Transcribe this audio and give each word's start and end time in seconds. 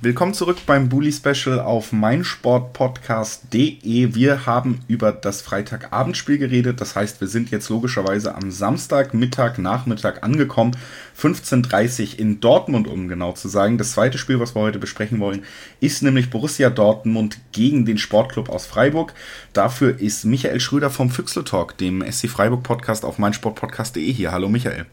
Willkommen 0.00 0.32
zurück 0.32 0.56
beim 0.66 0.88
Bully 0.88 1.12
Special 1.12 1.60
auf 1.60 1.92
meinsportpodcast.de. 1.92 4.14
Wir 4.14 4.46
haben 4.46 4.80
über 4.88 5.12
das 5.12 5.42
Freitagabendspiel 5.42 6.38
geredet. 6.38 6.80
Das 6.80 6.96
heißt, 6.96 7.20
wir 7.20 7.28
sind 7.28 7.50
jetzt 7.50 7.68
logischerweise 7.68 8.34
am 8.34 8.50
Samstag, 8.50 9.12
Mittag, 9.12 9.58
Nachmittag 9.58 10.22
angekommen. 10.24 10.74
15.30 11.16 12.18
in 12.18 12.40
Dortmund, 12.40 12.88
um 12.88 13.06
genau 13.06 13.32
zu 13.32 13.48
sagen. 13.48 13.76
Das 13.76 13.92
zweite 13.92 14.16
Spiel, 14.16 14.40
was 14.40 14.54
wir 14.56 14.62
heute 14.62 14.78
besprechen 14.78 15.20
wollen, 15.20 15.44
ist 15.78 16.02
nämlich 16.02 16.30
Borussia 16.30 16.70
Dortmund 16.70 17.38
gegen 17.52 17.84
den 17.84 17.98
Sportclub 17.98 18.48
aus 18.48 18.64
Freiburg. 18.66 19.12
Dafür 19.52 20.00
ist 20.00 20.24
Michael 20.24 20.58
Schröder 20.58 20.88
vom 20.88 21.10
Füchsle 21.10 21.44
Talk, 21.44 21.76
dem 21.76 22.02
SC 22.10 22.30
Freiburg 22.30 22.62
Podcast 22.62 23.04
auf 23.04 23.18
meinsportpodcast.de 23.18 24.10
hier. 24.10 24.32
Hallo 24.32 24.48
Michael. 24.48 24.86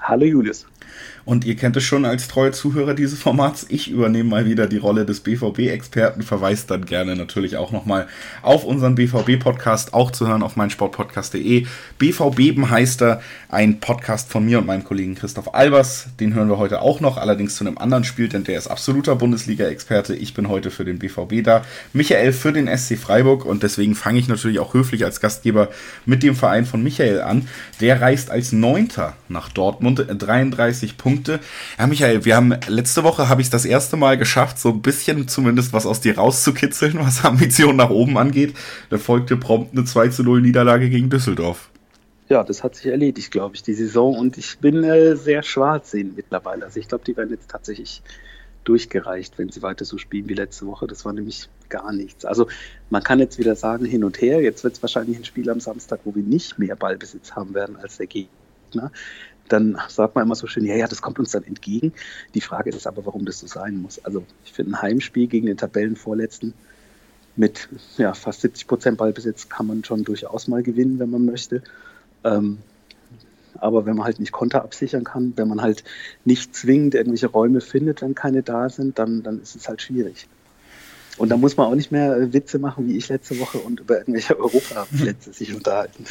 Hallo 0.00 0.26
Julius. 0.26 0.66
Und 1.24 1.44
ihr 1.44 1.54
kennt 1.54 1.76
es 1.76 1.84
schon 1.84 2.04
als 2.04 2.26
treue 2.26 2.50
Zuhörer 2.50 2.94
dieses 2.94 3.18
Formats. 3.18 3.64
Ich 3.68 3.88
übernehme 3.90 4.28
mal 4.28 4.44
wieder 4.44 4.66
die 4.66 4.78
Rolle 4.78 5.06
des 5.06 5.20
BVB-Experten, 5.20 6.22
verweist 6.22 6.70
dann 6.70 6.84
gerne 6.84 7.14
natürlich 7.14 7.56
auch 7.56 7.70
nochmal 7.70 8.08
auf 8.42 8.64
unseren 8.64 8.96
BVB-Podcast, 8.96 9.94
auch 9.94 10.10
zu 10.10 10.26
hören 10.26 10.42
auf 10.42 10.56
meinsportpodcast.de. 10.56 11.66
BVB 11.98 12.68
heißt 12.68 13.02
er, 13.02 13.22
ein 13.48 13.78
Podcast 13.78 14.30
von 14.30 14.44
mir 14.44 14.58
und 14.58 14.66
meinem 14.66 14.82
Kollegen 14.82 15.14
Christoph 15.14 15.54
Albers. 15.54 16.08
Den 16.18 16.34
hören 16.34 16.48
wir 16.48 16.58
heute 16.58 16.82
auch 16.82 17.00
noch, 17.00 17.18
allerdings 17.18 17.54
zu 17.54 17.64
einem 17.64 17.78
anderen 17.78 18.02
Spiel, 18.02 18.28
denn 18.28 18.42
der 18.44 18.58
ist 18.58 18.66
absoluter 18.66 19.14
Bundesliga-Experte. 19.14 20.16
Ich 20.16 20.34
bin 20.34 20.48
heute 20.48 20.70
für 20.72 20.84
den 20.84 20.98
BVB 20.98 21.44
da. 21.44 21.64
Michael 21.92 22.32
für 22.32 22.52
den 22.52 22.66
SC 22.66 22.98
Freiburg 22.98 23.44
und 23.44 23.62
deswegen 23.62 23.94
fange 23.94 24.18
ich 24.18 24.26
natürlich 24.26 24.58
auch 24.58 24.74
höflich 24.74 25.04
als 25.04 25.20
Gastgeber 25.20 25.68
mit 26.04 26.24
dem 26.24 26.34
Verein 26.34 26.66
von 26.66 26.82
Michael 26.82 27.20
an. 27.20 27.46
Der 27.80 28.00
reist 28.00 28.30
als 28.30 28.50
Neunter 28.50 29.14
nach 29.28 29.48
Dortmund, 29.48 30.04
33 30.08 30.96
Punkte 30.96 31.11
Punkte. 31.14 31.40
Ja, 31.78 31.86
Michael, 31.86 32.24
wir 32.24 32.36
haben 32.36 32.54
letzte 32.68 33.04
Woche 33.04 33.28
habe 33.28 33.42
ich 33.42 33.50
das 33.50 33.64
erste 33.64 33.96
Mal 33.96 34.16
geschafft, 34.16 34.58
so 34.58 34.70
ein 34.70 34.82
bisschen 34.82 35.28
zumindest 35.28 35.72
was 35.72 35.86
aus 35.86 36.00
dir 36.00 36.16
rauszukitzeln, 36.16 36.98
was 36.98 37.24
Ambitionen 37.24 37.76
nach 37.76 37.90
oben 37.90 38.18
angeht. 38.18 38.54
Da 38.90 38.98
folgte 38.98 39.36
prompt 39.36 39.72
eine 39.72 39.84
2 39.84 40.08
zu 40.08 40.22
0 40.22 40.42
Niederlage 40.42 40.88
gegen 40.90 41.10
Düsseldorf. 41.10 41.70
Ja, 42.28 42.42
das 42.44 42.64
hat 42.64 42.76
sich 42.76 42.86
erledigt, 42.86 43.30
glaube 43.30 43.56
ich, 43.56 43.62
die 43.62 43.74
Saison. 43.74 44.16
Und 44.16 44.38
ich 44.38 44.58
bin 44.58 44.82
äh, 44.84 45.16
sehr 45.16 45.42
schwarz 45.42 45.90
sehen 45.90 46.14
mittlerweile. 46.16 46.64
Also 46.64 46.80
ich 46.80 46.88
glaube, 46.88 47.04
die 47.04 47.16
werden 47.16 47.30
jetzt 47.30 47.50
tatsächlich 47.50 48.02
durchgereicht, 48.64 49.38
wenn 49.38 49.50
sie 49.50 49.62
weiter 49.62 49.84
so 49.84 49.98
spielen 49.98 50.28
wie 50.28 50.34
letzte 50.34 50.66
Woche. 50.66 50.86
Das 50.86 51.04
war 51.04 51.12
nämlich 51.12 51.48
gar 51.68 51.92
nichts. 51.92 52.24
Also 52.24 52.48
man 52.90 53.02
kann 53.02 53.18
jetzt 53.18 53.38
wieder 53.38 53.56
sagen, 53.56 53.84
hin 53.84 54.04
und 54.04 54.20
her. 54.20 54.40
Jetzt 54.40 54.64
wird 54.64 54.74
es 54.74 54.82
wahrscheinlich 54.82 55.18
ein 55.18 55.24
Spiel 55.24 55.50
am 55.50 55.60
Samstag, 55.60 56.00
wo 56.04 56.14
wir 56.14 56.22
nicht 56.22 56.58
mehr 56.58 56.76
Ballbesitz 56.76 57.32
haben 57.32 57.54
werden 57.54 57.76
als 57.76 57.98
der 57.98 58.06
Gegner 58.06 58.90
dann 59.48 59.78
sagt 59.88 60.14
man 60.14 60.24
immer 60.24 60.34
so 60.34 60.46
schön, 60.46 60.64
ja, 60.64 60.76
ja, 60.76 60.86
das 60.86 61.02
kommt 61.02 61.18
uns 61.18 61.32
dann 61.32 61.44
entgegen. 61.44 61.92
Die 62.34 62.40
Frage 62.40 62.70
ist 62.70 62.86
aber, 62.86 63.04
warum 63.04 63.24
das 63.24 63.40
so 63.40 63.46
sein 63.46 63.76
muss. 63.76 64.02
Also 64.04 64.24
ich 64.44 64.52
finde, 64.52 64.72
ein 64.72 64.82
Heimspiel 64.82 65.26
gegen 65.26 65.46
den 65.46 65.56
Tabellenvorletzten 65.56 66.54
mit 67.36 67.68
ja, 67.96 68.14
fast 68.14 68.42
70 68.42 68.66
Prozent 68.66 68.98
Ballbesitz 68.98 69.48
kann 69.48 69.66
man 69.66 69.84
schon 69.84 70.04
durchaus 70.04 70.48
mal 70.48 70.62
gewinnen, 70.62 70.98
wenn 70.98 71.10
man 71.10 71.24
möchte. 71.24 71.62
Ähm, 72.24 72.58
aber 73.58 73.86
wenn 73.86 73.96
man 73.96 74.04
halt 74.04 74.20
nicht 74.20 74.32
Konter 74.32 74.62
absichern 74.62 75.04
kann, 75.04 75.32
wenn 75.36 75.48
man 75.48 75.62
halt 75.62 75.84
nicht 76.24 76.54
zwingend 76.54 76.94
irgendwelche 76.94 77.28
Räume 77.28 77.60
findet, 77.60 78.02
wenn 78.02 78.14
keine 78.14 78.42
da 78.42 78.68
sind, 78.68 78.98
dann, 78.98 79.22
dann 79.22 79.40
ist 79.40 79.54
es 79.56 79.68
halt 79.68 79.82
schwierig. 79.82 80.26
Und 81.18 81.28
da 81.28 81.36
muss 81.36 81.56
man 81.56 81.66
auch 81.66 81.74
nicht 81.74 81.92
mehr 81.92 82.16
äh, 82.16 82.32
Witze 82.32 82.58
machen, 82.58 82.88
wie 82.88 82.96
ich 82.96 83.08
letzte 83.08 83.38
Woche 83.38 83.58
und 83.58 83.80
über 83.80 83.98
irgendwelche 83.98 84.38
Europaplätze 84.38 85.32
sich 85.32 85.54
unterhalten. 85.54 86.04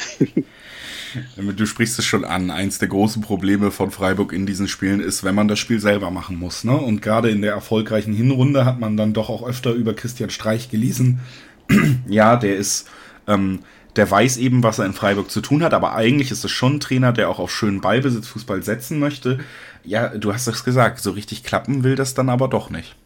Du 1.36 1.66
sprichst 1.66 1.98
es 1.98 2.04
schon 2.04 2.24
an. 2.24 2.50
Eins 2.50 2.78
der 2.78 2.88
großen 2.88 3.20
Probleme 3.20 3.70
von 3.70 3.90
Freiburg 3.90 4.32
in 4.32 4.46
diesen 4.46 4.68
Spielen 4.68 5.00
ist, 5.00 5.24
wenn 5.24 5.34
man 5.34 5.48
das 5.48 5.58
Spiel 5.58 5.80
selber 5.80 6.10
machen 6.10 6.38
muss. 6.38 6.64
Ne? 6.64 6.76
Und 6.76 7.02
gerade 7.02 7.30
in 7.30 7.42
der 7.42 7.52
erfolgreichen 7.52 8.14
Hinrunde 8.14 8.64
hat 8.64 8.80
man 8.80 8.96
dann 8.96 9.12
doch 9.12 9.28
auch 9.28 9.46
öfter 9.46 9.72
über 9.72 9.94
Christian 9.94 10.30
Streich 10.30 10.70
gelesen. 10.70 11.20
ja, 12.08 12.36
der 12.36 12.56
ist, 12.56 12.88
ähm, 13.26 13.60
der 13.96 14.10
weiß 14.10 14.38
eben, 14.38 14.62
was 14.62 14.78
er 14.78 14.86
in 14.86 14.94
Freiburg 14.94 15.30
zu 15.30 15.40
tun 15.42 15.62
hat, 15.62 15.74
aber 15.74 15.94
eigentlich 15.94 16.30
ist 16.30 16.44
es 16.44 16.50
schon 16.50 16.76
ein 16.76 16.80
Trainer, 16.80 17.12
der 17.12 17.28
auch 17.28 17.38
auf 17.38 17.52
schönen 17.52 17.80
Ballbesitz 17.80 18.28
Fußball 18.28 18.62
setzen 18.62 18.98
möchte. 18.98 19.40
Ja, 19.84 20.08
du 20.08 20.32
hast 20.32 20.46
es 20.46 20.64
gesagt, 20.64 21.00
so 21.00 21.10
richtig 21.10 21.44
klappen 21.44 21.84
will 21.84 21.96
das 21.96 22.14
dann 22.14 22.30
aber 22.30 22.48
doch 22.48 22.70
nicht. 22.70 22.96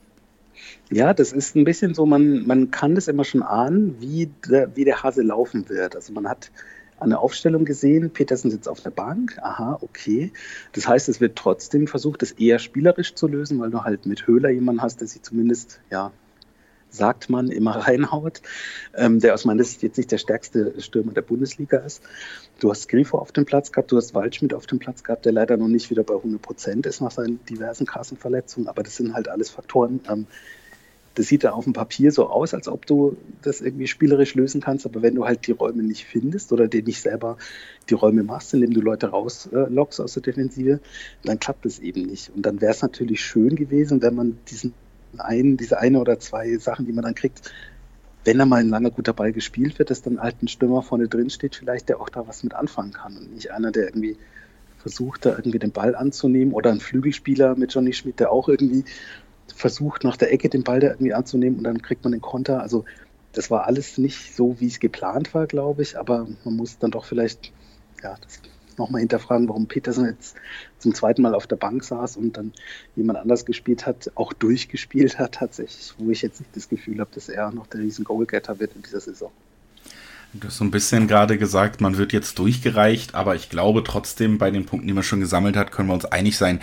Ja, 0.91 1.15
das 1.15 1.33
ist 1.33 1.57
ein 1.57 1.65
bisschen 1.65 1.95
so, 1.95 2.07
man, 2.07 2.47
man 2.47 2.71
kann 2.71 2.95
das 2.95 3.09
immer 3.09 3.25
schon 3.25 3.43
ahnen, 3.43 3.97
wie 4.01 4.31
der, 4.49 4.77
wie 4.77 4.85
der 4.85 5.03
Hase 5.03 5.23
laufen 5.23 5.69
wird. 5.69 5.97
Also 5.97 6.13
man 6.13 6.29
hat 6.29 6.51
eine 6.99 7.19
Aufstellung 7.19 7.65
gesehen, 7.65 8.11
Petersen 8.11 8.51
sitzt 8.51 8.69
auf 8.69 8.81
der 8.81 8.91
Bank, 8.91 9.37
aha, 9.43 9.79
okay. 9.83 10.33
Das 10.73 10.89
heißt, 10.89 11.09
es 11.09 11.21
wird 11.21 11.37
trotzdem 11.37 11.89
versucht, 11.89 12.23
das 12.23 12.33
eher 12.33 12.59
spielerisch 12.59 13.15
zu 13.15 13.27
lösen, 13.27 13.61
weil 13.61 13.71
du 13.71 13.83
halt 13.83 14.07
mit 14.07 14.27
Höhler 14.27 14.49
jemanden 14.51 14.81
hast, 14.81 15.01
der 15.01 15.09
sich 15.09 15.23
zumindest, 15.23 15.81
ja, 15.91 16.13
sagt 16.89 17.29
man, 17.29 17.49
immer 17.49 17.73
reinhaut, 17.87 18.41
ähm, 18.95 19.19
der 19.19 19.35
aus 19.35 19.45
meiner 19.45 19.65
Sicht 19.65 19.83
jetzt 19.83 19.99
nicht 19.99 20.11
der 20.11 20.19
stärkste 20.19 20.81
Stürmer 20.81 21.13
der 21.13 21.23
Bundesliga 21.23 21.79
ist. 21.79 22.03
Du 22.61 22.71
hast 22.71 22.89
Grifo 22.89 23.19
auf 23.19 23.33
dem 23.33 23.45
Platz 23.45 23.73
gehabt, 23.73 23.93
du 23.93 23.97
hast 23.97 24.15
Waldschmidt 24.15 24.55
auf 24.55 24.67
dem 24.67 24.79
Platz 24.79 25.03
gehabt, 25.03 25.27
der 25.27 25.33
leider 25.33 25.57
noch 25.57 25.69
nicht 25.69 25.91
wieder 25.91 26.05
bei 26.05 26.15
100 26.15 26.41
Prozent 26.41 26.87
ist 26.87 27.03
nach 27.03 27.11
seinen 27.11 27.45
diversen 27.47 27.87
Kassenverletzungen, 27.87 28.69
aber 28.69 28.83
das 28.83 28.97
sind 28.97 29.13
halt 29.13 29.29
alles 29.29 29.51
Faktoren, 29.51 30.01
ähm, 30.09 30.27
das 31.17 31.29
sieht 31.29 31.45
da 31.45 31.53
auf 31.53 31.65
dem 31.65 31.73
Papier 31.73 32.13
so 32.13 32.29
aus, 32.29 32.53
als 32.53 32.69
ob 32.69 32.85
du 32.85 33.17
das 33.41 33.63
irgendwie 33.63 33.87
spielerisch 33.87 34.35
lösen 34.35 34.61
kannst, 34.61 34.85
aber 34.85 35.01
wenn 35.01 35.15
du 35.15 35.25
halt 35.25 35.47
die 35.47 35.53
Räume 35.53 35.83
nicht 35.83 36.05
findest 36.05 36.53
oder 36.53 36.69
dir 36.69 36.83
nicht 36.83 37.01
selber 37.01 37.39
die 37.89 37.95
Räume 37.95 38.23
machst, 38.23 38.53
indem 38.53 38.75
du 38.75 38.83
Leute 38.83 39.09
rauslockst 39.09 40.01
aus 40.01 40.13
der 40.13 40.23
Defensive, 40.23 40.81
dann 41.25 41.41
klappt 41.41 41.65
es 41.65 41.79
eben 41.79 42.03
nicht. 42.03 42.31
Und 42.37 42.45
dann 42.45 42.61
wäre 42.61 42.73
es 42.73 42.83
natürlich 42.83 43.23
schön 43.23 43.57
gewesen, 43.57 44.03
wenn 44.03 44.15
man 44.15 44.39
diesen 44.49 44.75
einen, 45.17 45.57
diese 45.57 45.79
eine 45.79 46.01
oder 46.01 46.21
zwei 46.21 46.59
Sachen, 46.59 46.85
die 46.85 46.93
man 46.93 47.05
dann 47.05 47.15
kriegt, 47.15 47.51
wenn 48.25 48.37
da 48.37 48.45
mal 48.45 48.61
ein 48.61 48.69
langer 48.69 48.91
guter 48.91 49.15
Ball 49.15 49.33
gespielt 49.33 49.79
wird, 49.79 49.89
dass 49.89 50.03
dann 50.03 50.21
halt 50.21 50.43
ein 50.43 50.49
Stürmer 50.49 50.83
vorne 50.83 51.09
drin 51.09 51.31
steht, 51.31 51.57
vielleicht 51.57 51.89
der 51.89 51.99
auch 51.99 52.11
da 52.11 52.29
was 52.29 52.43
mit 52.43 52.53
anfangen 52.53 52.93
kann 52.93 53.17
und 53.17 53.33
nicht 53.35 53.53
einer, 53.53 53.73
der 53.73 53.85
irgendwie 53.85 54.19
versucht, 54.77 55.25
da 55.25 55.31
irgendwie 55.31 55.59
den 55.59 55.73
Ball 55.73 55.95
anzunehmen 55.95 56.53
oder 56.53 56.71
ein 56.71 56.81
Flügelspieler 56.81 57.57
mit 57.57 57.73
Johnny 57.73 57.95
Schmidt, 57.95 58.21
der 58.21 58.31
auch 58.31 58.49
irgendwie 58.49 58.85
versucht, 59.55 60.05
nach 60.05 60.17
der 60.17 60.33
Ecke 60.33 60.49
den 60.49 60.65
Ball 60.65 60.81
da 60.81 60.89
irgendwie 60.89 61.15
anzunehmen 61.15 61.59
und 61.59 61.65
dann 61.65 61.83
kriegt 61.83 62.05
man 62.05 62.13
den 62.13 62.21
Konter. 62.21 62.61
Also 62.61 62.85
das 63.33 63.51
war 63.51 63.67
alles 63.67 63.99
nicht 63.99 64.35
so, 64.35 64.57
wie 64.61 64.67
es 64.67 64.81
geplant 64.81 65.35
war, 65.35 65.47
glaube 65.47 65.83
ich, 65.83 65.99
aber 65.99 66.27
man 66.45 66.57
muss 66.57 66.79
dann 66.79 66.91
doch 66.91 67.05
vielleicht 67.05 67.53
ja, 68.03 68.17
nochmal 68.79 69.01
hinterfragen, 69.01 69.49
warum 69.49 69.67
Peterson 69.67 70.07
jetzt 70.07 70.37
zum 70.79 70.95
zweiten 70.95 71.23
Mal 71.23 71.35
auf 71.35 71.47
der 71.47 71.57
Bank 71.57 71.85
saß 71.85 72.17
und 72.17 72.37
dann 72.37 72.53
jemand 72.95 73.19
anders 73.19 73.45
gespielt 73.45 73.87
hat, 73.87 74.11
auch 74.15 74.33
durchgespielt 74.33 75.19
hat 75.19 75.33
tatsächlich, 75.33 75.95
wo 75.99 76.11
ich 76.11 76.23
jetzt 76.23 76.41
nicht 76.41 76.57
das 76.57 76.69
Gefühl 76.69 77.01
habe, 77.01 77.11
dass 77.15 77.29
er 77.29 77.51
noch 77.51 77.67
der 77.67 77.81
riesen 77.81 78.05
Goalgetter 78.05 78.59
wird 78.59 78.75
in 78.75 78.83
dieser 78.83 79.01
Saison. 79.01 79.31
Du 80.33 80.49
hast 80.49 80.59
so 80.59 80.65
ein 80.65 80.71
bisschen 80.71 81.09
gerade 81.09 81.39
gesagt, 81.39 81.81
man 81.81 81.97
wird 81.97 82.13
jetzt 82.13 82.39
durchgereicht, 82.39 83.15
aber 83.15 83.37
ich 83.37 83.49
glaube 83.49 83.83
trotzdem, 83.85 84.39
bei 84.39 84.51
den 84.51 84.67
Punkten, 84.67 84.89
die 84.89 84.93
man 84.93 85.03
schon 85.03 85.21
gesammelt 85.21 85.57
hat, 85.57 85.73
können 85.73 85.89
wir 85.89 85.95
uns 85.95 86.05
einig 86.05 86.37
sein, 86.37 86.61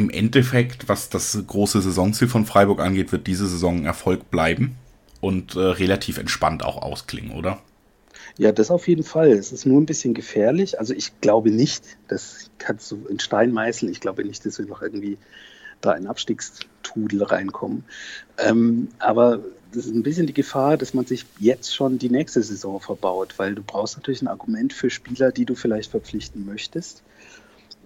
im 0.00 0.10
Endeffekt, 0.10 0.88
was 0.88 1.10
das 1.10 1.38
große 1.46 1.80
Saisonziel 1.82 2.26
von 2.26 2.46
Freiburg 2.46 2.80
angeht, 2.80 3.12
wird 3.12 3.26
diese 3.26 3.46
Saison 3.46 3.84
Erfolg 3.84 4.30
bleiben 4.30 4.76
und 5.20 5.54
äh, 5.54 5.60
relativ 5.60 6.18
entspannt 6.18 6.64
auch 6.64 6.80
ausklingen, 6.80 7.32
oder? 7.32 7.60
Ja, 8.38 8.52
das 8.52 8.70
auf 8.70 8.88
jeden 8.88 9.04
Fall. 9.04 9.28
Es 9.28 9.52
ist 9.52 9.66
nur 9.66 9.80
ein 9.80 9.86
bisschen 9.86 10.14
gefährlich. 10.14 10.78
Also 10.78 10.94
ich 10.94 11.20
glaube 11.20 11.50
nicht, 11.50 11.84
das 12.08 12.50
kannst 12.58 12.90
du 12.90 13.04
in 13.06 13.18
Stein 13.18 13.52
meißeln. 13.52 13.92
Ich 13.92 14.00
glaube 14.00 14.24
nicht, 14.24 14.46
dass 14.46 14.58
wir 14.58 14.66
noch 14.66 14.80
irgendwie 14.80 15.18
da 15.82 15.92
in 15.92 16.06
Abstiegstudel 16.06 17.22
reinkommen. 17.22 17.84
Ähm, 18.38 18.88
aber 18.98 19.40
das 19.72 19.86
ist 19.86 19.94
ein 19.94 20.02
bisschen 20.02 20.26
die 20.26 20.32
Gefahr, 20.32 20.76
dass 20.76 20.94
man 20.94 21.04
sich 21.04 21.26
jetzt 21.38 21.74
schon 21.74 21.98
die 21.98 22.10
nächste 22.10 22.42
Saison 22.42 22.80
verbaut, 22.80 23.34
weil 23.36 23.54
du 23.54 23.62
brauchst 23.62 23.96
natürlich 23.96 24.22
ein 24.22 24.28
Argument 24.28 24.72
für 24.72 24.90
Spieler, 24.90 25.32
die 25.32 25.44
du 25.44 25.54
vielleicht 25.54 25.90
verpflichten 25.90 26.46
möchtest. 26.46 27.02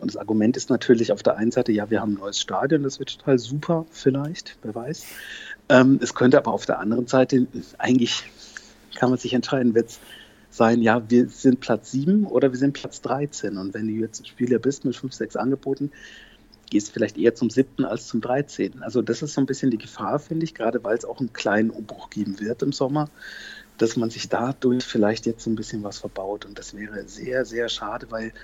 Und 0.05 0.13
das 0.13 0.21
Argument 0.21 0.55
ist 0.55 0.69
natürlich 0.69 1.13
auf 1.13 1.23
der 1.23 1.39
einen 1.39 1.51
Seite, 1.51 1.73
ja, 1.73 1.89
wir 1.89 2.03
haben 2.03 2.13
ein 2.13 2.19
neues 2.19 2.39
Stadion, 2.39 2.83
das 2.83 2.99
wird 2.99 3.19
total 3.19 3.39
super, 3.39 3.87
vielleicht, 3.91 4.59
wer 4.61 4.75
weiß. 4.75 5.07
Ähm, 5.71 5.99
es 6.03 6.15
könnte 6.15 6.37
aber 6.37 6.53
auf 6.53 6.67
der 6.67 6.79
anderen 6.79 7.07
Seite, 7.07 7.47
eigentlich 7.79 8.23
kann 8.97 9.09
man 9.09 9.19
sich 9.19 9.33
entscheiden, 9.33 9.75
wird 9.75 9.89
es 9.89 10.01
sein, 10.51 10.83
ja, 10.83 11.09
wir 11.09 11.31
sind 11.31 11.61
Platz 11.61 11.91
7 11.93 12.27
oder 12.27 12.53
wir 12.53 12.59
sind 12.59 12.75
Platz 12.75 13.01
13. 13.01 13.57
Und 13.57 13.73
wenn 13.73 13.87
du 13.87 13.95
jetzt 13.95 14.29
Spieler 14.29 14.59
bist 14.59 14.85
mit 14.85 14.95
5, 14.95 15.11
6 15.11 15.37
Angeboten, 15.37 15.91
gehst 16.69 16.89
du 16.89 16.93
vielleicht 16.93 17.17
eher 17.17 17.35
zum 17.35 17.49
7. 17.49 17.87
als 17.87 18.07
zum 18.07 18.21
13. 18.21 18.83
Also 18.83 19.01
das 19.01 19.23
ist 19.23 19.33
so 19.33 19.41
ein 19.41 19.47
bisschen 19.47 19.71
die 19.71 19.79
Gefahr, 19.79 20.19
finde 20.19 20.45
ich, 20.45 20.55
gerade 20.55 20.85
weil 20.85 20.99
es 20.99 21.07
auch 21.07 21.19
einen 21.19 21.33
kleinen 21.33 21.71
Umbruch 21.71 22.11
geben 22.11 22.41
wird 22.41 22.63
im 22.63 22.73
Sommer, 22.73 23.09
dass 23.79 23.97
man 23.97 24.11
sich 24.11 24.29
dadurch 24.29 24.85
vielleicht 24.85 25.25
jetzt 25.25 25.45
so 25.45 25.51
ein 25.51 25.57
bisschen 25.57 25.83
was 25.83 25.97
verbaut. 25.97 26.45
Und 26.45 26.59
das 26.59 26.77
wäre 26.77 27.09
sehr, 27.09 27.47
sehr 27.47 27.71
schade, 27.71 28.11
weil 28.11 28.35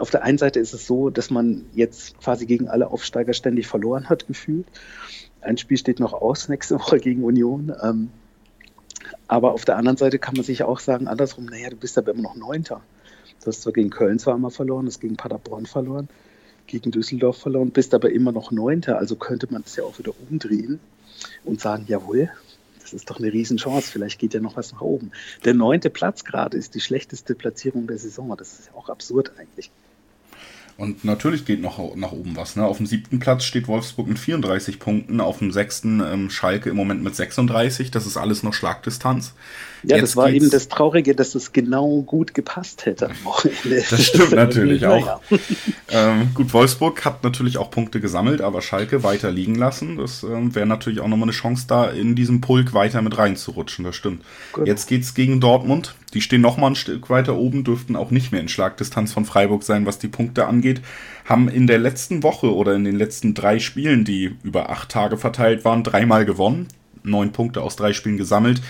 auf 0.00 0.10
der 0.10 0.22
einen 0.22 0.38
Seite 0.38 0.60
ist 0.60 0.72
es 0.72 0.86
so, 0.86 1.10
dass 1.10 1.30
man 1.30 1.66
jetzt 1.74 2.18
quasi 2.20 2.46
gegen 2.46 2.68
alle 2.68 2.90
Aufsteiger 2.90 3.32
ständig 3.32 3.66
verloren 3.66 4.08
hat, 4.08 4.26
gefühlt. 4.26 4.66
Ein 5.40 5.58
Spiel 5.58 5.76
steht 5.76 6.00
noch 6.00 6.12
aus 6.12 6.48
nächste 6.48 6.74
Woche 6.78 6.98
gegen 6.98 7.24
Union. 7.24 7.72
Ähm, 7.82 8.10
Aber 9.28 9.52
auf 9.52 9.64
der 9.64 9.76
anderen 9.76 9.96
Seite 9.96 10.18
kann 10.18 10.34
man 10.34 10.44
sich 10.44 10.62
auch 10.62 10.80
sagen, 10.80 11.08
andersrum, 11.08 11.46
naja, 11.46 11.70
du 11.70 11.76
bist 11.76 11.98
aber 11.98 12.12
immer 12.12 12.22
noch 12.22 12.36
Neunter. 12.36 12.82
Du 13.40 13.46
hast 13.46 13.62
zwar 13.62 13.72
gegen 13.72 13.90
Köln 13.90 14.18
zweimal 14.18 14.50
verloren, 14.50 14.86
hast 14.86 15.00
gegen 15.00 15.16
Paderborn 15.16 15.66
verloren, 15.66 16.08
gegen 16.66 16.90
Düsseldorf 16.90 17.38
verloren, 17.38 17.70
bist 17.70 17.94
aber 17.94 18.10
immer 18.10 18.32
noch 18.32 18.50
Neunter. 18.50 18.98
Also 18.98 19.16
könnte 19.16 19.46
man 19.50 19.62
das 19.62 19.76
ja 19.76 19.84
auch 19.84 19.98
wieder 19.98 20.12
umdrehen 20.28 20.78
und 21.44 21.60
sagen, 21.60 21.84
jawohl, 21.88 22.30
das 22.80 22.92
ist 22.92 23.08
doch 23.08 23.18
eine 23.18 23.32
Riesenchance, 23.32 23.90
vielleicht 23.90 24.18
geht 24.18 24.34
ja 24.34 24.40
noch 24.40 24.56
was 24.56 24.72
nach 24.72 24.80
oben. 24.80 25.12
Der 25.44 25.54
neunte 25.54 25.90
Platz 25.90 26.24
gerade 26.24 26.56
ist 26.56 26.74
die 26.74 26.80
schlechteste 26.80 27.34
Platzierung 27.34 27.86
der 27.86 27.98
Saison. 27.98 28.36
Das 28.36 28.58
ist 28.58 28.66
ja 28.66 28.74
auch 28.74 28.88
absurd 28.88 29.32
eigentlich. 29.38 29.70
Und 30.80 31.04
natürlich 31.04 31.44
geht 31.44 31.60
noch 31.60 31.94
nach 31.94 32.12
oben 32.12 32.36
was. 32.36 32.56
Ne? 32.56 32.64
Auf 32.64 32.78
dem 32.78 32.86
siebten 32.86 33.18
Platz 33.18 33.44
steht 33.44 33.68
Wolfsburg 33.68 34.08
mit 34.08 34.18
34 34.18 34.78
Punkten, 34.78 35.20
auf 35.20 35.36
dem 35.36 35.52
sechsten 35.52 36.00
ähm, 36.00 36.30
Schalke 36.30 36.70
im 36.70 36.76
Moment 36.76 37.02
mit 37.04 37.14
36. 37.14 37.90
Das 37.90 38.06
ist 38.06 38.16
alles 38.16 38.42
noch 38.42 38.54
Schlagdistanz. 38.54 39.34
Ja, 39.82 39.96
Jetzt 39.96 40.12
das 40.12 40.16
war 40.16 40.30
eben 40.30 40.48
das 40.48 40.68
Traurige, 40.68 41.14
dass 41.14 41.34
es 41.34 41.52
genau 41.52 42.00
gut 42.00 42.32
gepasst 42.32 42.86
hätte 42.86 43.10
Das 43.90 44.06
stimmt 44.06 44.30
natürlich 44.32 44.86
auch. 44.86 45.20
ähm, 45.90 46.30
gut, 46.32 46.54
Wolfsburg 46.54 47.04
hat 47.04 47.24
natürlich 47.24 47.58
auch 47.58 47.70
Punkte 47.70 48.00
gesammelt, 48.00 48.40
aber 48.40 48.62
Schalke 48.62 49.02
weiter 49.02 49.30
liegen 49.30 49.56
lassen. 49.56 49.98
Das 49.98 50.22
ähm, 50.22 50.54
wäre 50.54 50.66
natürlich 50.66 51.00
auch 51.00 51.08
nochmal 51.08 51.28
eine 51.28 51.32
Chance, 51.32 51.66
da 51.68 51.90
in 51.90 52.14
diesem 52.14 52.40
Pulk 52.40 52.72
weiter 52.72 53.02
mit 53.02 53.18
reinzurutschen. 53.18 53.84
Das 53.84 53.96
stimmt. 53.96 54.24
Gut. 54.54 54.66
Jetzt 54.66 54.88
geht's 54.88 55.12
gegen 55.12 55.42
Dortmund. 55.42 55.94
Die 56.14 56.20
stehen 56.20 56.40
nochmal 56.40 56.72
ein 56.72 56.76
Stück 56.76 57.08
weiter 57.08 57.36
oben, 57.36 57.64
dürften 57.64 57.96
auch 57.96 58.10
nicht 58.10 58.32
mehr 58.32 58.40
in 58.40 58.48
Schlagdistanz 58.48 59.12
von 59.12 59.24
Freiburg 59.24 59.62
sein, 59.62 59.86
was 59.86 59.98
die 59.98 60.08
Punkte 60.08 60.46
angeht. 60.46 60.80
Haben 61.24 61.48
in 61.48 61.66
der 61.66 61.78
letzten 61.78 62.22
Woche 62.22 62.54
oder 62.54 62.74
in 62.74 62.84
den 62.84 62.96
letzten 62.96 63.34
drei 63.34 63.58
Spielen, 63.58 64.04
die 64.04 64.36
über 64.42 64.70
acht 64.70 64.88
Tage 64.88 65.16
verteilt 65.16 65.64
waren, 65.64 65.84
dreimal 65.84 66.24
gewonnen. 66.24 66.68
Neun 67.02 67.32
Punkte 67.32 67.62
aus 67.62 67.76
drei 67.76 67.92
Spielen 67.92 68.18
gesammelt 68.18 68.60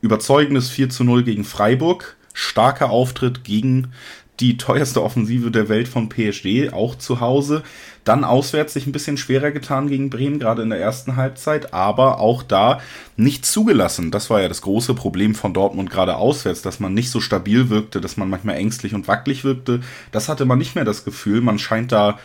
Überzeugendes 0.00 0.70
4 0.70 0.90
zu 0.90 1.04
0 1.04 1.24
gegen 1.24 1.44
Freiburg. 1.44 2.16
Starker 2.32 2.90
Auftritt 2.90 3.44
gegen 3.44 3.92
die 4.40 4.56
teuerste 4.56 5.02
Offensive 5.02 5.50
der 5.50 5.68
Welt 5.68 5.88
von 5.88 6.08
PSG, 6.08 6.72
auch 6.72 6.96
zu 6.96 7.20
Hause. 7.20 7.62
Dann 8.04 8.24
auswärts 8.24 8.74
sich 8.74 8.86
ein 8.86 8.92
bisschen 8.92 9.16
schwerer 9.16 9.50
getan 9.50 9.88
gegen 9.88 10.10
Bremen, 10.10 10.38
gerade 10.38 10.62
in 10.62 10.70
der 10.70 10.80
ersten 10.80 11.16
Halbzeit, 11.16 11.72
aber 11.72 12.20
auch 12.20 12.42
da 12.42 12.80
nicht 13.16 13.46
zugelassen. 13.46 14.10
Das 14.10 14.30
war 14.30 14.40
ja 14.40 14.48
das 14.48 14.62
große 14.62 14.94
Problem 14.94 15.34
von 15.34 15.54
Dortmund 15.54 15.90
gerade 15.90 16.16
auswärts, 16.16 16.62
dass 16.62 16.80
man 16.80 16.94
nicht 16.94 17.10
so 17.10 17.20
stabil 17.20 17.70
wirkte, 17.70 18.00
dass 18.00 18.16
man 18.16 18.28
manchmal 18.28 18.56
ängstlich 18.56 18.94
und 18.94 19.08
wackelig 19.08 19.42
wirkte. 19.44 19.80
Das 20.12 20.28
hatte 20.28 20.44
man 20.44 20.58
nicht 20.58 20.74
mehr 20.74 20.84
das 20.84 21.04
Gefühl. 21.04 21.40
Man 21.40 21.58
scheint 21.58 21.90
da 21.90 22.18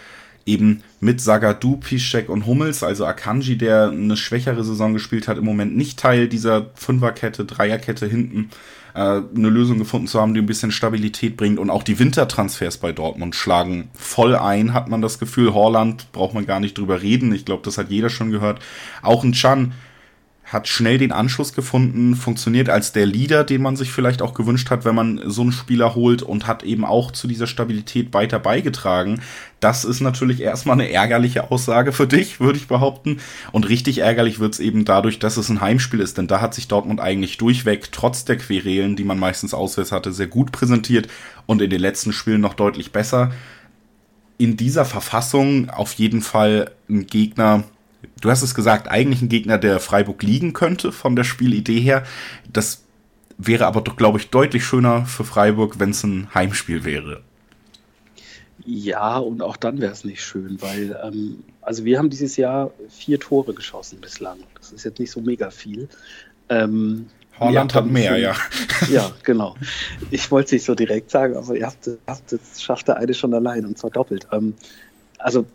eben 0.45 0.83
mit 0.99 1.21
Sagadu, 1.21 1.77
Piszczek 1.77 2.29
und 2.29 2.45
Hummels, 2.45 2.83
also 2.83 3.05
Akanji, 3.05 3.57
der 3.57 3.89
eine 3.89 4.17
schwächere 4.17 4.63
Saison 4.63 4.93
gespielt 4.93 5.27
hat, 5.27 5.37
im 5.37 5.45
Moment 5.45 5.75
nicht 5.75 5.99
Teil 5.99 6.27
dieser 6.27 6.71
Fünferkette, 6.75 7.45
Dreierkette 7.45 8.07
hinten 8.07 8.49
äh, 8.93 8.99
eine 8.99 9.49
Lösung 9.49 9.79
gefunden 9.79 10.07
zu 10.07 10.19
haben, 10.19 10.33
die 10.33 10.41
ein 10.41 10.45
bisschen 10.45 10.71
Stabilität 10.71 11.37
bringt. 11.37 11.59
Und 11.59 11.69
auch 11.69 11.83
die 11.83 11.99
Wintertransfers 11.99 12.77
bei 12.77 12.91
Dortmund 12.91 13.35
schlagen 13.35 13.89
voll 13.93 14.35
ein, 14.35 14.73
hat 14.73 14.89
man 14.89 15.01
das 15.01 15.19
Gefühl. 15.19 15.53
Horland 15.53 16.11
braucht 16.11 16.33
man 16.33 16.45
gar 16.45 16.59
nicht 16.59 16.77
drüber 16.77 17.01
reden. 17.01 17.33
Ich 17.33 17.45
glaube, 17.45 17.63
das 17.63 17.77
hat 17.77 17.89
jeder 17.89 18.09
schon 18.09 18.31
gehört. 18.31 18.59
Auch 19.01 19.23
ein 19.23 19.33
Chan 19.33 19.73
hat 20.51 20.67
schnell 20.67 20.97
den 20.97 21.13
Anschluss 21.13 21.53
gefunden, 21.53 22.15
funktioniert 22.15 22.67
als 22.67 22.91
der 22.91 23.05
Leader, 23.05 23.45
den 23.45 23.61
man 23.61 23.77
sich 23.77 23.91
vielleicht 23.91 24.21
auch 24.21 24.33
gewünscht 24.33 24.69
hat, 24.69 24.83
wenn 24.83 24.95
man 24.95 25.21
so 25.25 25.43
einen 25.43 25.53
Spieler 25.53 25.95
holt 25.95 26.23
und 26.23 26.45
hat 26.45 26.63
eben 26.63 26.83
auch 26.83 27.11
zu 27.11 27.27
dieser 27.27 27.47
Stabilität 27.47 28.13
weiter 28.13 28.37
beigetragen. 28.37 29.21
Das 29.61 29.85
ist 29.85 30.01
natürlich 30.01 30.41
erstmal 30.41 30.73
eine 30.73 30.91
ärgerliche 30.91 31.51
Aussage 31.51 31.93
für 31.93 32.05
dich, 32.05 32.41
würde 32.41 32.57
ich 32.57 32.67
behaupten. 32.67 33.21
Und 33.53 33.69
richtig 33.69 33.99
ärgerlich 33.99 34.39
wird's 34.39 34.59
eben 34.59 34.83
dadurch, 34.83 35.19
dass 35.19 35.37
es 35.37 35.47
ein 35.47 35.61
Heimspiel 35.61 36.01
ist, 36.01 36.17
denn 36.17 36.27
da 36.27 36.41
hat 36.41 36.53
sich 36.53 36.67
Dortmund 36.67 36.99
eigentlich 36.99 37.37
durchweg, 37.37 37.89
trotz 37.93 38.25
der 38.25 38.37
Querelen, 38.37 38.97
die 38.97 39.05
man 39.05 39.19
meistens 39.19 39.53
auswärts 39.53 39.93
hatte, 39.93 40.11
sehr 40.11 40.27
gut 40.27 40.51
präsentiert 40.51 41.07
und 41.45 41.61
in 41.61 41.69
den 41.69 41.79
letzten 41.79 42.11
Spielen 42.11 42.41
noch 42.41 42.55
deutlich 42.55 42.91
besser. 42.91 43.31
In 44.37 44.57
dieser 44.57 44.83
Verfassung 44.83 45.69
auf 45.69 45.93
jeden 45.93 46.21
Fall 46.21 46.71
ein 46.89 47.07
Gegner, 47.07 47.63
du 48.19 48.29
hast 48.29 48.41
es 48.41 48.55
gesagt, 48.55 48.89
eigentlich 48.89 49.21
ein 49.21 49.29
Gegner, 49.29 49.57
der 49.57 49.79
Freiburg 49.79 50.23
liegen 50.23 50.53
könnte 50.53 50.91
von 50.91 51.15
der 51.15 51.23
Spielidee 51.23 51.79
her. 51.79 52.03
Das 52.51 52.83
wäre 53.37 53.65
aber 53.65 53.81
doch, 53.81 53.95
glaube 53.95 54.19
ich, 54.19 54.29
deutlich 54.29 54.65
schöner 54.65 55.05
für 55.05 55.23
Freiburg, 55.23 55.79
wenn 55.79 55.91
es 55.91 56.03
ein 56.03 56.33
Heimspiel 56.33 56.83
wäre. 56.83 57.21
Ja, 58.65 59.17
und 59.17 59.41
auch 59.41 59.57
dann 59.57 59.81
wäre 59.81 59.91
es 59.91 60.03
nicht 60.03 60.23
schön, 60.23 60.61
weil, 60.61 60.97
ähm, 61.03 61.43
also 61.61 61.83
wir 61.83 61.97
haben 61.97 62.09
dieses 62.09 62.37
Jahr 62.37 62.71
vier 62.89 63.19
Tore 63.19 63.53
geschossen 63.53 63.99
bislang. 63.99 64.37
Das 64.55 64.71
ist 64.71 64.83
jetzt 64.83 64.99
nicht 64.99 65.11
so 65.11 65.21
mega 65.21 65.49
viel. 65.49 65.89
Ähm, 66.49 67.07
Holland 67.39 67.73
hat 67.73 67.87
mehr, 67.87 68.17
ja. 68.17 68.35
Ja, 68.91 69.11
genau. 69.23 69.55
Ich 70.11 70.29
wollte 70.29 70.47
es 70.47 70.51
nicht 70.51 70.65
so 70.65 70.75
direkt 70.75 71.09
sagen, 71.09 71.35
aber 71.35 71.55
ihr 71.55 71.65
habt, 71.65 71.89
habt 72.05 72.31
das 72.31 72.61
schafft 72.61 72.87
der 72.87 72.97
eine 72.97 73.13
schon 73.15 73.33
allein 73.33 73.65
und 73.65 73.77
zwar 73.77 73.89
doppelt. 73.89 74.27
Ähm, 74.31 74.53
also 75.23 75.45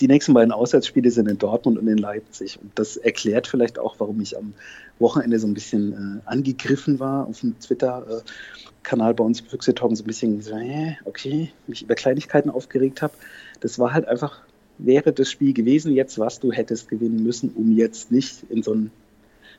die 0.00 0.08
nächsten 0.08 0.34
beiden 0.34 0.52
Auswärtsspiele 0.52 1.10
sind 1.10 1.28
in 1.28 1.38
Dortmund 1.38 1.78
und 1.78 1.88
in 1.88 1.98
Leipzig. 1.98 2.58
Und 2.60 2.72
das 2.74 2.96
erklärt 2.96 3.46
vielleicht 3.46 3.78
auch, 3.78 3.96
warum 3.98 4.20
ich 4.20 4.36
am 4.36 4.54
Wochenende 4.98 5.38
so 5.38 5.46
ein 5.46 5.54
bisschen 5.54 5.92
äh, 5.92 6.30
angegriffen 6.30 7.00
war 7.00 7.26
auf 7.26 7.40
dem 7.40 7.58
Twitter-Kanal 7.58 9.14
bei 9.14 9.24
uns 9.24 9.40
Füchse 9.40 9.74
Talk, 9.74 9.96
so 9.96 10.04
ein 10.04 10.06
bisschen 10.06 10.40
so, 10.40 10.54
äh, 10.54 10.94
okay, 11.04 11.50
mich 11.66 11.82
über 11.82 11.94
Kleinigkeiten 11.94 12.50
aufgeregt 12.50 13.02
habe. 13.02 13.14
Das 13.60 13.78
war 13.78 13.92
halt 13.92 14.06
einfach, 14.06 14.42
wäre 14.78 15.12
das 15.12 15.30
Spiel 15.30 15.52
gewesen 15.52 15.92
jetzt, 15.92 16.18
was 16.18 16.40
du 16.40 16.52
hättest 16.52 16.88
gewinnen 16.88 17.22
müssen, 17.22 17.50
um 17.50 17.76
jetzt 17.76 18.12
nicht 18.12 18.44
in 18.50 18.62
so, 18.62 18.74
ein, 18.74 18.90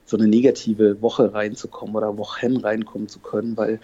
so 0.05 0.17
eine 0.17 0.27
negative 0.27 1.01
Woche 1.01 1.33
reinzukommen 1.33 1.95
oder 1.95 2.17
Wochen 2.17 2.57
reinkommen 2.57 3.09
zu 3.09 3.19
können, 3.19 3.57
weil 3.57 3.79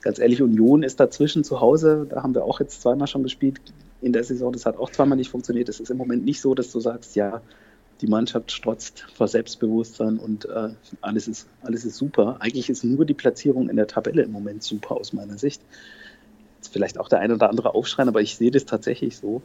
ganz 0.00 0.18
ehrlich, 0.18 0.42
Union 0.42 0.82
ist 0.82 1.00
dazwischen 1.00 1.44
zu 1.44 1.60
Hause, 1.60 2.06
da 2.08 2.22
haben 2.22 2.34
wir 2.34 2.44
auch 2.44 2.60
jetzt 2.60 2.82
zweimal 2.82 3.06
schon 3.06 3.22
gespielt, 3.22 3.60
in 4.02 4.12
der 4.12 4.24
Saison. 4.24 4.52
Das 4.52 4.66
hat 4.66 4.76
auch 4.76 4.90
zweimal 4.90 5.16
nicht 5.16 5.30
funktioniert. 5.30 5.68
Es 5.68 5.80
ist 5.80 5.90
im 5.90 5.96
Moment 5.96 6.24
nicht 6.24 6.40
so, 6.40 6.54
dass 6.54 6.70
du 6.70 6.80
sagst, 6.80 7.16
ja, 7.16 7.40
die 8.00 8.08
Mannschaft 8.08 8.50
strotzt 8.50 9.06
vor 9.14 9.28
Selbstbewusstsein 9.28 10.18
und 10.18 10.44
äh, 10.46 10.70
alles, 11.00 11.28
ist, 11.28 11.48
alles 11.62 11.84
ist 11.84 11.96
super. 11.96 12.36
Eigentlich 12.40 12.68
ist 12.68 12.82
nur 12.84 13.04
die 13.04 13.14
Platzierung 13.14 13.70
in 13.70 13.76
der 13.76 13.86
Tabelle 13.86 14.22
im 14.22 14.32
Moment 14.32 14.62
super 14.62 14.96
aus 14.96 15.12
meiner 15.12 15.38
Sicht. 15.38 15.62
Jetzt 16.56 16.72
vielleicht 16.72 16.98
auch 16.98 17.08
der 17.08 17.20
ein 17.20 17.32
oder 17.32 17.48
andere 17.48 17.74
aufschreien, 17.74 18.08
aber 18.08 18.20
ich 18.20 18.36
sehe 18.36 18.50
das 18.50 18.64
tatsächlich 18.66 19.16
so. 19.16 19.42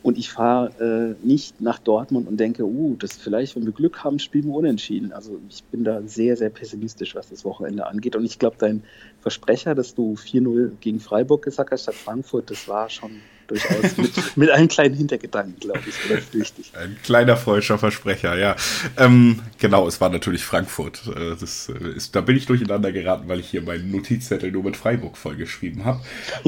Und 0.00 0.16
ich 0.16 0.30
fahre 0.30 1.16
äh, 1.22 1.26
nicht 1.26 1.60
nach 1.60 1.80
Dortmund 1.80 2.28
und 2.28 2.38
denke, 2.38 2.64
uh, 2.64 2.94
das 2.96 3.16
vielleicht, 3.16 3.56
wenn 3.56 3.66
wir 3.66 3.72
Glück 3.72 4.04
haben, 4.04 4.20
spielen 4.20 4.46
wir 4.46 4.54
unentschieden. 4.54 5.12
Also 5.12 5.40
ich 5.48 5.64
bin 5.64 5.82
da 5.82 6.02
sehr, 6.02 6.36
sehr 6.36 6.50
pessimistisch, 6.50 7.16
was 7.16 7.30
das 7.30 7.44
Wochenende 7.44 7.84
angeht. 7.86 8.14
Und 8.14 8.24
ich 8.24 8.38
glaube, 8.38 8.56
dein 8.60 8.84
Versprecher, 9.20 9.74
dass 9.74 9.96
du 9.96 10.14
4-0 10.14 10.70
gegen 10.80 11.00
Freiburg 11.00 11.42
gesagt 11.42 11.72
hast, 11.72 11.82
statt 11.82 11.96
Frankfurt, 11.96 12.48
das 12.48 12.68
war 12.68 12.88
schon 12.88 13.10
durchaus 13.48 13.96
mit, 13.96 14.36
mit 14.36 14.50
einem 14.50 14.68
kleinen 14.68 14.94
Hintergedanken, 14.94 15.58
glaube 15.58 15.80
ich, 15.86 15.94
oder 16.08 16.20
richtig. 16.34 16.72
Ein 16.74 16.96
kleiner 17.02 17.36
falscher 17.36 17.78
Versprecher, 17.78 18.38
ja. 18.38 18.54
Ähm, 18.96 19.40
genau, 19.58 19.88
es 19.88 20.00
war 20.00 20.10
natürlich 20.10 20.44
Frankfurt. 20.44 21.02
Äh, 21.08 21.36
das 21.40 21.68
äh, 21.68 21.96
ist, 21.96 22.14
da 22.14 22.20
bin 22.20 22.36
ich 22.36 22.46
durcheinander 22.46 22.92
geraten, 22.92 23.28
weil 23.28 23.40
ich 23.40 23.48
hier 23.48 23.62
meinen 23.62 23.90
Notizzettel 23.90 24.52
nur 24.52 24.62
mit 24.64 24.76
Freiburg 24.76 25.16
vollgeschrieben 25.16 25.84
habe. 25.84 26.00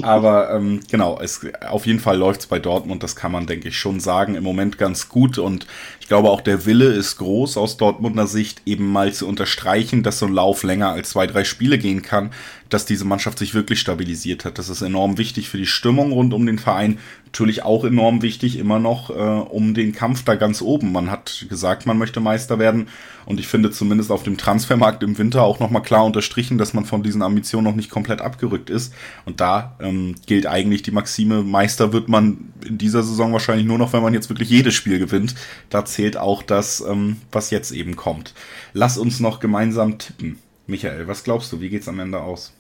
Aber 0.03 0.51
ähm, 0.55 0.81
genau, 0.91 1.19
es, 1.21 1.41
auf 1.69 1.87
jeden 1.87 2.01
Fall 2.01 2.19
läuft 2.19 2.41
es 2.41 2.47
bei 2.47 2.59
Dortmund, 2.59 3.03
das 3.03 3.17
kann 3.17 3.33
man, 3.33 3.47
denke 3.47 3.69
ich, 3.69 3.79
schon 3.79 3.99
sagen, 3.99 4.35
im 4.35 4.45
Moment 4.45 4.79
ganz 4.79 5.09
gut. 5.09 5.39
Und 5.39 5.67
ich 6.01 6.09
glaube 6.09 6.29
auch, 6.29 6.43
der 6.43 6.67
Wille 6.67 6.87
ist 6.87 7.17
groß 7.17 7.57
aus 7.57 7.77
Dortmunder 7.79 8.27
Sicht, 8.27 8.63
eben 8.67 8.93
mal 8.93 9.13
zu 9.13 9.27
unterstreichen, 9.27 10.03
dass 10.03 10.19
so 10.19 10.27
ein 10.27 10.35
Lauf 10.35 10.63
länger 10.63 10.91
als 10.91 11.11
zwei, 11.11 11.27
drei 11.27 11.45
Spiele 11.45 11.79
gehen 11.79 12.03
kann 12.03 12.31
dass 12.71 12.87
diese 12.87 13.05
Mannschaft 13.05 13.39
sich 13.39 13.53
wirklich 13.53 13.81
stabilisiert 13.81 14.45
hat. 14.45 14.59
Das 14.59 14.69
ist 14.69 14.81
enorm 14.81 15.19
wichtig 15.19 15.49
für 15.49 15.59
die 15.59 15.67
Stimmung 15.67 16.13
rund 16.13 16.33
um 16.33 16.47
den 16.47 16.59
Verein. 16.59 16.99
Natürlich 17.27 17.63
auch 17.63 17.85
enorm 17.85 18.23
wichtig 18.23 18.59
immer 18.59 18.79
noch 18.79 19.11
äh, 19.11 19.13
um 19.13 19.75
den 19.75 19.93
Kampf 19.93 20.25
da 20.25 20.37
ganz 20.37 20.63
oben. 20.63 20.93
Man 20.93 21.11
hat 21.11 21.47
gesagt, 21.49 21.85
man 21.87 21.99
möchte 21.99 22.21
Meister 22.21 22.59
werden 22.59 22.89
und 23.27 23.39
ich 23.39 23.49
finde 23.49 23.71
zumindest 23.71 24.11
auf 24.11 24.23
dem 24.23 24.37
Transfermarkt 24.37 25.03
im 25.03 25.19
Winter 25.19 25.43
auch 25.43 25.61
nochmal 25.61 25.83
klar 25.83 26.05
unterstrichen, 26.05 26.59
dass 26.59 26.73
man 26.73 26.85
von 26.85 27.03
diesen 27.03 27.23
Ambitionen 27.23 27.65
noch 27.65 27.75
nicht 27.75 27.91
komplett 27.91 28.21
abgerückt 28.21 28.71
ist. 28.71 28.95
Und 29.27 29.41
da 29.41 29.77
ähm, 29.81 30.15
gilt 30.27 30.47
eigentlich 30.47 30.83
die 30.83 30.93
Maxime, 30.93 31.43
Meister 31.43 31.93
wird 31.93 32.09
man 32.09 32.53
in 32.65 32.79
dieser 32.79 33.03
Saison 33.03 33.33
wahrscheinlich 33.33 33.67
nur 33.67 33.79
noch, 33.79 33.93
wenn 33.93 34.03
man 34.03 34.15
jetzt 34.15 34.29
wirklich 34.29 34.51
jedes 34.51 34.75
Spiel 34.75 34.99
gewinnt. 34.99 35.35
Da 35.71 35.85
zählt 35.85 36.17
auch 36.17 36.43
das, 36.43 36.81
ähm, 36.89 37.17
was 37.33 37.51
jetzt 37.51 37.73
eben 37.73 37.97
kommt. 37.97 38.35
Lass 38.73 38.97
uns 38.97 39.19
noch 39.21 39.41
gemeinsam 39.41 39.99
tippen. 39.99 40.39
Michael, 40.67 41.09
was 41.09 41.25
glaubst 41.25 41.53
du, 41.53 41.61
wie 41.61 41.69
geht's 41.69 41.89
am 41.89 41.99
Ende 41.99 42.21
aus? 42.21 42.53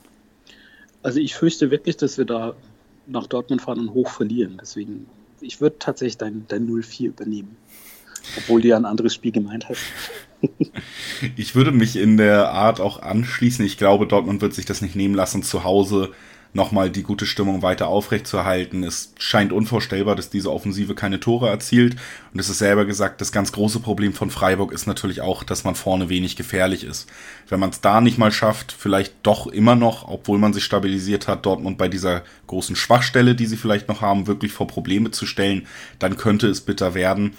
Also 1.02 1.18
ich 1.18 1.34
fürchte 1.34 1.70
wirklich, 1.70 1.96
dass 1.96 2.18
wir 2.18 2.24
da 2.24 2.54
nach 3.06 3.26
Dortmund 3.26 3.62
fahren 3.62 3.80
und 3.80 3.94
hoch 3.94 4.10
verlieren. 4.10 4.58
Deswegen, 4.60 5.06
ich 5.40 5.60
würde 5.60 5.76
tatsächlich 5.78 6.18
dein, 6.18 6.44
dein 6.48 6.68
0-4 6.68 7.06
übernehmen. 7.06 7.56
Obwohl 8.36 8.60
du 8.60 8.68
ja 8.68 8.76
ein 8.76 8.84
anderes 8.84 9.14
Spiel 9.14 9.32
gemeint 9.32 9.68
hast. 9.68 9.80
ich 11.36 11.54
würde 11.54 11.72
mich 11.72 11.96
in 11.96 12.16
der 12.16 12.50
Art 12.50 12.80
auch 12.80 13.00
anschließen. 13.00 13.64
Ich 13.64 13.78
glaube, 13.78 14.06
Dortmund 14.06 14.42
wird 14.42 14.54
sich 14.54 14.66
das 14.66 14.82
nicht 14.82 14.94
nehmen 14.94 15.14
lassen, 15.14 15.42
zu 15.42 15.64
Hause 15.64 16.10
nochmal 16.52 16.90
die 16.90 17.02
gute 17.02 17.26
Stimmung 17.26 17.62
weiter 17.62 17.86
aufrechtzuerhalten. 17.86 18.82
Es 18.82 19.12
scheint 19.18 19.52
unvorstellbar, 19.52 20.16
dass 20.16 20.30
diese 20.30 20.50
Offensive 20.50 20.94
keine 20.94 21.20
Tore 21.20 21.48
erzielt. 21.48 21.96
Und 22.32 22.40
es 22.40 22.48
ist 22.48 22.58
selber 22.58 22.84
gesagt, 22.84 23.20
das 23.20 23.32
ganz 23.32 23.52
große 23.52 23.80
Problem 23.80 24.12
von 24.12 24.30
Freiburg 24.30 24.72
ist 24.72 24.86
natürlich 24.86 25.20
auch, 25.20 25.44
dass 25.44 25.64
man 25.64 25.74
vorne 25.74 26.08
wenig 26.08 26.36
gefährlich 26.36 26.84
ist. 26.84 27.08
Wenn 27.48 27.60
man 27.60 27.70
es 27.70 27.80
da 27.80 28.00
nicht 28.00 28.18
mal 28.18 28.32
schafft, 28.32 28.72
vielleicht 28.72 29.14
doch 29.22 29.46
immer 29.46 29.76
noch, 29.76 30.08
obwohl 30.08 30.38
man 30.38 30.52
sich 30.52 30.64
stabilisiert 30.64 31.28
hat, 31.28 31.46
Dortmund 31.46 31.78
bei 31.78 31.88
dieser 31.88 32.22
großen 32.48 32.74
Schwachstelle, 32.74 33.34
die 33.34 33.46
sie 33.46 33.56
vielleicht 33.56 33.88
noch 33.88 34.00
haben, 34.00 34.26
wirklich 34.26 34.52
vor 34.52 34.66
Probleme 34.66 35.12
zu 35.12 35.26
stellen, 35.26 35.66
dann 35.98 36.16
könnte 36.16 36.48
es 36.48 36.60
bitter 36.60 36.94
werden. 36.94 37.34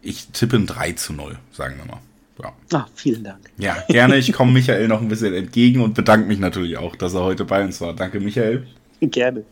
Ich 0.00 0.28
tippe 0.28 0.56
ein 0.56 0.66
3 0.66 0.92
zu 0.92 1.12
0, 1.12 1.38
sagen 1.52 1.76
wir 1.78 1.86
mal. 1.86 2.00
Ja. 2.42 2.52
Ah, 2.72 2.86
vielen 2.94 3.24
Dank. 3.24 3.38
Ja, 3.58 3.76
gerne. 3.88 4.16
Ich 4.16 4.32
komme 4.32 4.52
Michael 4.52 4.88
noch 4.88 5.00
ein 5.00 5.08
bisschen 5.08 5.34
entgegen 5.34 5.80
und 5.80 5.94
bedanke 5.94 6.26
mich 6.26 6.38
natürlich 6.38 6.76
auch, 6.76 6.96
dass 6.96 7.14
er 7.14 7.22
heute 7.22 7.44
bei 7.44 7.64
uns 7.64 7.80
war. 7.80 7.94
Danke, 7.94 8.20
Michael. 8.20 8.66
Gerne. 9.00 9.44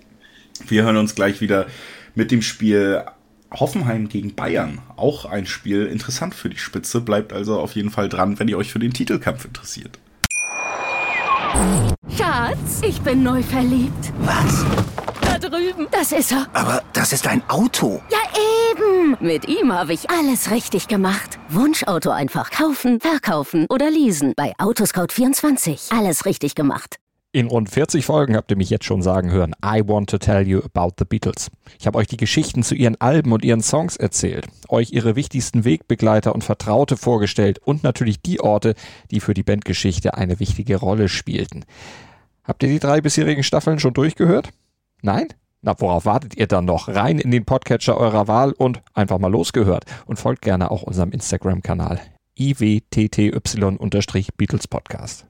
Wir 0.66 0.82
hören 0.82 0.97
uns 0.97 1.14
gleich 1.14 1.40
wieder 1.40 1.66
mit 2.14 2.30
dem 2.30 2.42
Spiel 2.42 3.02
Hoffenheim 3.52 4.09
gegen 4.09 4.35
Bayern. 4.35 4.80
Auch 4.97 5.25
ein 5.25 5.47
Spiel 5.47 5.87
interessant 5.87 6.35
für 6.35 6.49
die 6.49 6.59
Spitze. 6.59 7.00
Bleibt 7.00 7.32
also 7.32 7.59
auf 7.59 7.75
jeden 7.75 7.90
Fall 7.90 8.09
dran, 8.09 8.38
wenn 8.38 8.49
ihr 8.49 8.59
euch 8.59 8.73
für 8.73 8.78
den 8.78 8.92
Titelkampf 8.92 9.44
interessiert. 9.44 9.99
Schatz, 12.16 12.80
ich 12.87 13.00
bin 13.00 13.23
neu 13.23 13.42
verliebt. 13.42 14.12
Was? 14.20 14.64
Da 15.20 15.38
drüben. 15.38 15.87
Das 15.90 16.12
ist 16.12 16.32
er. 16.32 16.47
Aber 16.52 16.82
das 16.92 17.12
ist 17.12 17.26
ein 17.26 17.42
Auto. 17.49 18.00
Ja, 18.11 18.18
Mit 19.18 19.48
ihm 19.48 19.72
habe 19.72 19.92
ich 19.92 20.08
alles 20.10 20.50
richtig 20.50 20.86
gemacht. 20.86 21.38
Wunschauto 21.48 22.10
einfach 22.10 22.50
kaufen, 22.50 23.00
verkaufen 23.00 23.66
oder 23.68 23.90
leasen. 23.90 24.34
Bei 24.36 24.52
Autoscout24. 24.58 25.96
Alles 25.96 26.26
richtig 26.26 26.54
gemacht. 26.54 26.96
In 27.32 27.46
rund 27.46 27.70
40 27.70 28.04
Folgen 28.04 28.36
habt 28.36 28.50
ihr 28.50 28.56
mich 28.56 28.70
jetzt 28.70 28.84
schon 28.84 29.02
sagen 29.02 29.30
hören, 29.30 29.54
I 29.64 29.82
want 29.86 30.10
to 30.10 30.18
tell 30.18 30.46
you 30.46 30.60
about 30.64 30.94
the 30.98 31.04
Beatles. 31.04 31.50
Ich 31.78 31.86
habe 31.86 31.98
euch 31.98 32.08
die 32.08 32.16
Geschichten 32.16 32.62
zu 32.62 32.74
ihren 32.74 33.00
Alben 33.00 33.32
und 33.32 33.44
ihren 33.44 33.62
Songs 33.62 33.96
erzählt, 33.96 34.46
euch 34.68 34.92
ihre 34.92 35.16
wichtigsten 35.16 35.64
Wegbegleiter 35.64 36.34
und 36.34 36.42
Vertraute 36.42 36.96
vorgestellt 36.96 37.60
und 37.60 37.84
natürlich 37.84 38.20
die 38.20 38.40
Orte, 38.40 38.74
die 39.10 39.20
für 39.20 39.34
die 39.34 39.44
Bandgeschichte 39.44 40.14
eine 40.14 40.40
wichtige 40.40 40.76
Rolle 40.76 41.08
spielten. 41.08 41.64
Habt 42.42 42.64
ihr 42.64 42.68
die 42.68 42.80
drei 42.80 43.00
bisherigen 43.00 43.44
Staffeln 43.44 43.78
schon 43.78 43.94
durchgehört? 43.94 44.50
Nein? 45.02 45.28
Na, 45.62 45.74
worauf 45.78 46.06
wartet 46.06 46.36
ihr 46.36 46.46
dann 46.46 46.64
noch? 46.64 46.88
Rein 46.88 47.18
in 47.18 47.30
den 47.30 47.44
Podcatcher 47.44 47.98
eurer 47.98 48.26
Wahl 48.28 48.52
und 48.52 48.80
einfach 48.94 49.18
mal 49.18 49.30
losgehört. 49.30 49.84
Und 50.06 50.18
folgt 50.18 50.40
gerne 50.42 50.70
auch 50.70 50.82
unserem 50.82 51.10
Instagram-Kanal 51.10 52.00
iwtty-Beatles 52.38 54.68
Podcast. 54.68 55.26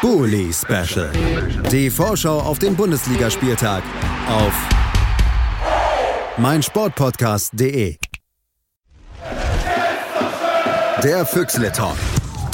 Bully 0.00 0.50
Special. 0.52 1.12
Die 1.70 1.90
Vorschau 1.90 2.40
auf 2.40 2.58
den 2.58 2.74
Bundesligaspieltag 2.74 3.84
auf 4.28 4.52
meinsportpodcast.de. 6.38 7.96
Der 11.04 11.26
Füchsle 11.26 11.70
Talk. 11.70 11.96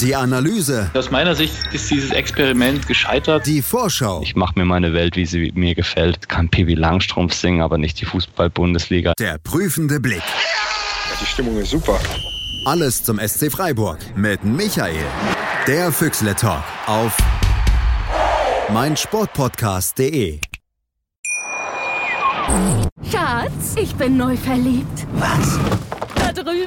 Die 0.01 0.15
Analyse. 0.15 0.89
Aus 0.93 1.11
meiner 1.11 1.35
Sicht 1.35 1.53
ist 1.73 1.91
dieses 1.91 2.11
Experiment 2.11 2.87
gescheitert. 2.87 3.45
Die 3.45 3.61
Vorschau. 3.61 4.21
Ich 4.23 4.33
mache 4.33 4.53
mir 4.57 4.63
meine 4.63 4.93
Welt, 4.93 5.17
wie 5.17 5.25
sie 5.25 5.51
mir 5.55 5.75
gefällt. 5.75 6.29
Kann 6.29 6.47
Piwi 6.47 6.75
Langstrumpf 6.75 7.33
singen, 7.33 7.61
aber 7.61 7.77
nicht 7.77 7.99
die 7.99 8.05
Fußball-Bundesliga. 8.05 9.11
Der 9.19 9.37
prüfende 9.39 9.99
Blick. 9.99 10.21
Die 11.21 11.25
Stimmung 11.25 11.57
ist 11.57 11.71
super. 11.71 11.99
Alles 12.65 13.03
zum 13.03 13.19
SC 13.19 13.51
Freiburg 13.51 13.99
mit 14.15 14.41
Michael. 14.45 15.05
Der 15.67 15.91
Füchsle 15.91 16.33
Talk 16.33 16.63
auf 16.85 17.17
meinsportpodcast.de. 18.71 20.39
Schatz, 23.11 23.75
ich 23.75 23.93
bin 23.95 24.15
neu 24.15 24.37
verliebt. 24.37 25.07
Was? 25.13 25.59